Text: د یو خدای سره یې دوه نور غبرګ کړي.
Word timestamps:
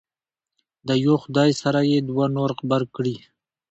د 0.87 0.89
یو 1.05 1.15
خدای 1.23 1.51
سره 1.61 1.79
یې 1.91 1.97
دوه 2.09 2.25
نور 2.35 2.49
غبرګ 2.59 2.89
کړي. 2.97 3.15